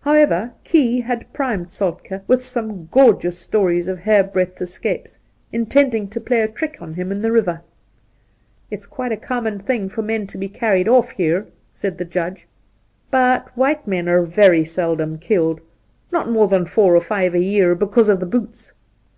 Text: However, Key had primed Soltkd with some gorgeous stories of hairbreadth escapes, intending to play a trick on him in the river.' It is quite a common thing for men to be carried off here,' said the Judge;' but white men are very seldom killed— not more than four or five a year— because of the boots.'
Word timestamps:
However, 0.00 0.52
Key 0.62 1.00
had 1.00 1.32
primed 1.32 1.68
Soltkd 1.68 2.20
with 2.26 2.44
some 2.44 2.90
gorgeous 2.92 3.38
stories 3.38 3.88
of 3.88 3.98
hairbreadth 4.00 4.60
escapes, 4.60 5.18
intending 5.52 6.06
to 6.08 6.20
play 6.20 6.42
a 6.42 6.48
trick 6.48 6.76
on 6.82 6.92
him 6.92 7.10
in 7.10 7.22
the 7.22 7.32
river.' 7.32 7.62
It 8.70 8.80
is 8.80 8.84
quite 8.86 9.10
a 9.10 9.16
common 9.16 9.58
thing 9.58 9.88
for 9.88 10.02
men 10.02 10.26
to 10.26 10.36
be 10.36 10.50
carried 10.50 10.86
off 10.86 11.12
here,' 11.12 11.46
said 11.72 11.96
the 11.96 12.04
Judge;' 12.04 12.46
but 13.10 13.48
white 13.56 13.86
men 13.86 14.06
are 14.06 14.20
very 14.26 14.66
seldom 14.66 15.16
killed— 15.16 15.62
not 16.12 16.30
more 16.30 16.46
than 16.46 16.66
four 16.66 16.94
or 16.94 17.00
five 17.00 17.32
a 17.32 17.40
year— 17.42 17.74
because 17.74 18.10
of 18.10 18.20
the 18.20 18.26
boots.' 18.26 18.74